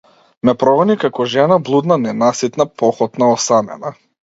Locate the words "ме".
0.47-0.53